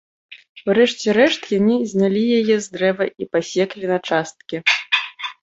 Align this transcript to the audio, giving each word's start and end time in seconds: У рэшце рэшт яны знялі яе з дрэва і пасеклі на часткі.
У 0.69 0.75
рэшце 0.77 1.13
рэшт 1.17 1.43
яны 1.59 1.75
знялі 1.91 2.23
яе 2.39 2.57
з 2.67 2.79
дрэва 2.79 3.05
і 3.25 3.29
пасеклі 3.37 3.85
на 3.93 3.99
часткі. 4.11 4.57